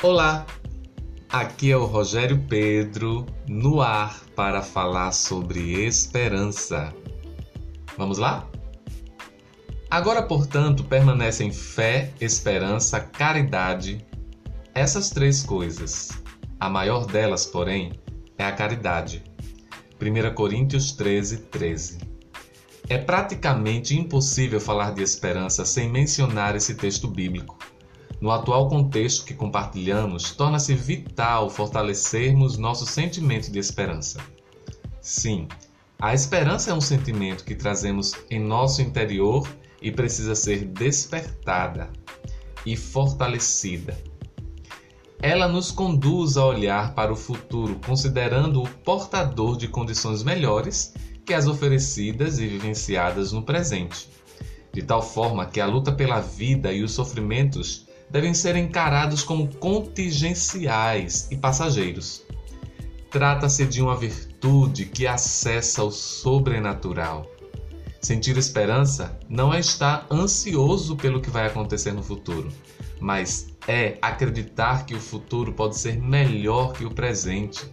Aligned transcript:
Olá, 0.00 0.46
aqui 1.28 1.72
é 1.72 1.76
o 1.76 1.84
Rogério 1.84 2.44
Pedro 2.48 3.26
no 3.48 3.80
ar 3.80 4.20
para 4.36 4.62
falar 4.62 5.10
sobre 5.10 5.84
esperança. 5.84 6.94
Vamos 7.96 8.16
lá? 8.16 8.48
Agora, 9.90 10.22
portanto, 10.22 10.84
permanecem 10.84 11.50
fé, 11.50 12.12
esperança, 12.20 13.00
caridade, 13.00 14.06
essas 14.72 15.10
três 15.10 15.42
coisas. 15.42 16.10
A 16.60 16.70
maior 16.70 17.04
delas, 17.04 17.44
porém, 17.44 17.92
é 18.38 18.44
a 18.44 18.52
caridade. 18.52 19.24
1 20.00 20.32
Coríntios 20.32 20.92
13, 20.92 21.38
13. 21.38 21.98
É 22.88 22.98
praticamente 22.98 23.98
impossível 23.98 24.60
falar 24.60 24.92
de 24.92 25.02
esperança 25.02 25.64
sem 25.64 25.90
mencionar 25.90 26.54
esse 26.54 26.76
texto 26.76 27.08
bíblico. 27.08 27.58
No 28.20 28.30
atual 28.30 28.68
contexto 28.68 29.24
que 29.24 29.34
compartilhamos, 29.34 30.32
torna-se 30.32 30.74
vital 30.74 31.48
fortalecermos 31.48 32.58
nosso 32.58 32.84
sentimento 32.84 33.50
de 33.50 33.58
esperança. 33.58 34.20
Sim, 35.00 35.46
a 36.00 36.12
esperança 36.12 36.70
é 36.70 36.74
um 36.74 36.80
sentimento 36.80 37.44
que 37.44 37.54
trazemos 37.54 38.14
em 38.30 38.40
nosso 38.40 38.82
interior 38.82 39.48
e 39.80 39.92
precisa 39.92 40.34
ser 40.34 40.64
despertada 40.64 41.90
e 42.66 42.76
fortalecida 42.76 43.96
ela 45.20 45.48
nos 45.48 45.72
conduz 45.72 46.36
a 46.36 46.46
olhar 46.46 46.94
para 46.94 47.12
o 47.12 47.16
futuro 47.16 47.80
considerando 47.84 48.62
o 48.62 48.68
portador 48.68 49.56
de 49.56 49.66
condições 49.66 50.22
melhores 50.22 50.94
que 51.24 51.34
as 51.34 51.48
oferecidas 51.48 52.38
e 52.38 52.46
vivenciadas 52.46 53.32
no 53.32 53.42
presente, 53.42 54.08
de 54.72 54.82
tal 54.82 55.02
forma 55.02 55.44
que 55.46 55.60
a 55.60 55.66
luta 55.66 55.90
pela 55.90 56.20
vida 56.20 56.72
e 56.72 56.84
os 56.84 56.92
sofrimentos 56.92 57.87
devem 58.10 58.32
ser 58.34 58.56
encarados 58.56 59.22
como 59.22 59.54
contingenciais 59.56 61.28
e 61.30 61.36
passageiros. 61.36 62.22
Trata-se 63.10 63.64
de 63.66 63.82
uma 63.82 63.96
virtude 63.96 64.84
que 64.84 65.06
acessa 65.06 65.82
o 65.82 65.90
sobrenatural. 65.90 67.26
Sentir 68.00 68.36
esperança 68.36 69.18
não 69.28 69.52
é 69.52 69.58
estar 69.58 70.06
ansioso 70.10 70.96
pelo 70.96 71.20
que 71.20 71.30
vai 71.30 71.46
acontecer 71.46 71.92
no 71.92 72.02
futuro, 72.02 72.48
mas 73.00 73.48
é 73.66 73.98
acreditar 74.00 74.86
que 74.86 74.94
o 74.94 75.00
futuro 75.00 75.52
pode 75.52 75.76
ser 75.76 76.00
melhor 76.00 76.72
que 76.72 76.84
o 76.84 76.90
presente. 76.90 77.64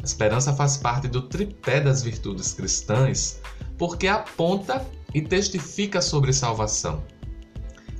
A 0.00 0.04
esperança 0.04 0.54
faz 0.54 0.76
parte 0.76 1.08
do 1.08 1.22
tripé 1.22 1.80
das 1.80 2.02
virtudes 2.02 2.52
cristãs 2.52 3.40
porque 3.76 4.06
aponta 4.06 4.86
e 5.14 5.20
testifica 5.20 6.00
sobre 6.00 6.32
salvação. 6.32 7.02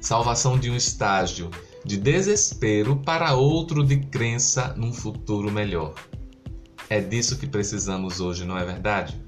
Salvação 0.02 0.58
de 0.58 0.68
um 0.68 0.74
estágio 0.74 1.48
de 1.84 1.96
desespero 1.96 2.96
para 2.96 3.34
outro 3.34 3.84
de 3.84 3.98
crença 3.98 4.74
num 4.76 4.92
futuro 4.92 5.48
melhor. 5.48 5.94
É 6.90 7.00
disso 7.00 7.38
que 7.38 7.46
precisamos 7.46 8.18
hoje, 8.18 8.44
não 8.44 8.58
é 8.58 8.64
verdade? 8.64 9.24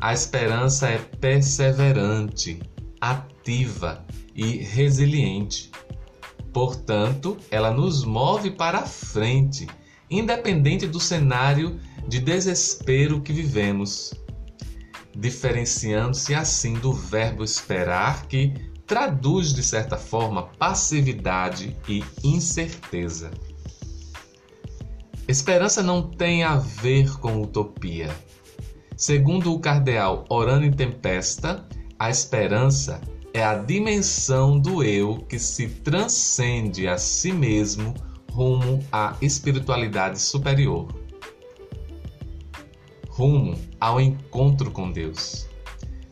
A 0.00 0.14
esperança 0.14 0.88
é 0.88 0.96
perseverante, 0.96 2.58
ativa 2.98 4.02
e 4.34 4.56
resiliente. 4.56 5.70
Portanto, 6.54 7.36
ela 7.50 7.70
nos 7.70 8.02
move 8.02 8.52
para 8.52 8.78
a 8.78 8.86
frente, 8.86 9.66
independente 10.10 10.86
do 10.86 10.98
cenário 10.98 11.78
de 12.08 12.18
desespero 12.18 13.20
que 13.20 13.32
vivemos, 13.32 14.14
diferenciando-se 15.14 16.34
assim 16.34 16.72
do 16.74 16.94
verbo 16.94 17.44
esperar, 17.44 18.26
que 18.26 18.54
traduz 18.86 19.52
de 19.52 19.62
certa 19.62 19.96
forma 19.96 20.44
passividade 20.58 21.76
e 21.88 22.04
incerteza. 22.22 23.30
Esperança 25.26 25.82
não 25.82 26.02
tem 26.02 26.44
a 26.44 26.56
ver 26.56 27.18
com 27.18 27.42
utopia. 27.42 28.14
Segundo 28.96 29.52
o 29.52 29.58
cardeal 29.58 30.24
Orano 30.28 30.64
em 30.64 30.70
Tempesta, 30.70 31.66
a 31.98 32.08
esperança 32.08 33.00
é 33.34 33.42
a 33.42 33.54
dimensão 33.54 34.58
do 34.58 34.82
eu 34.82 35.18
que 35.28 35.38
se 35.38 35.68
transcende 35.68 36.86
a 36.86 36.96
si 36.96 37.32
mesmo 37.32 37.92
rumo 38.30 38.84
à 38.92 39.16
espiritualidade 39.20 40.20
superior, 40.20 40.88
rumo 43.08 43.58
ao 43.80 44.00
encontro 44.00 44.70
com 44.70 44.92
Deus. 44.92 45.48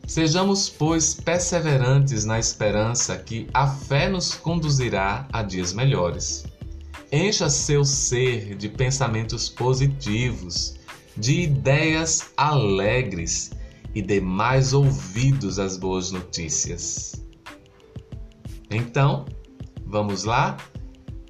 Sejamos, 0.07 0.69
pois, 0.69 1.15
perseverantes 1.15 2.25
na 2.25 2.39
esperança 2.39 3.17
que 3.17 3.49
a 3.55 3.67
fé 3.67 4.09
nos 4.09 4.35
conduzirá 4.35 5.27
a 5.33 5.43
dias 5.43 5.73
melhores. 5.73 6.45
Encha 7.11 7.49
seu 7.49 7.85
ser 7.85 8.55
de 8.55 8.69
pensamentos 8.69 9.49
positivos, 9.49 10.75
de 11.17 11.43
ideias 11.43 12.33
alegres 12.37 13.53
e 13.95 14.03
dê 14.03 14.21
mais 14.21 14.73
ouvidos 14.73 15.59
às 15.59 15.77
boas 15.77 16.11
notícias. 16.11 17.25
Então, 18.71 19.25
vamos 19.87 20.25
lá, 20.25 20.57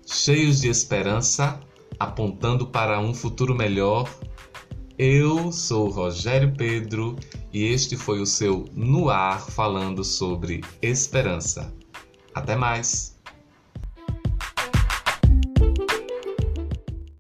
cheios 0.07 0.61
de 0.61 0.69
esperança, 0.69 1.61
apontando 1.99 2.67
para 2.67 2.99
um 2.99 3.13
futuro 3.13 3.55
melhor. 3.55 4.09
Eu 4.97 5.51
sou 5.51 5.89
Rogério 5.89 6.55
Pedro 6.57 7.17
e 7.53 7.65
este 7.65 7.97
foi 7.97 8.21
o 8.21 8.27
seu 8.27 8.65
No 8.73 9.11
Ar 9.11 9.41
falando 9.41 10.05
sobre 10.05 10.61
esperança. 10.81 11.75
Até 12.33 12.55
mais! 12.55 13.14